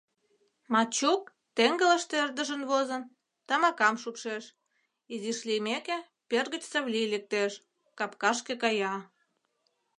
Мачук, 0.73 1.21
теҥгылыште 1.55 2.15
ӧрдыжын 2.23 2.61
возын, 2.69 3.03
тамакам 3.47 3.95
шупшеш, 4.01 4.43
изиш 5.13 5.39
лиймеке, 5.47 5.97
пӧрт 6.29 6.47
гыч 6.53 6.63
Савлий 6.71 7.07
лектеш, 7.13 7.53
капкашке 7.97 8.53
кая. 8.63 8.93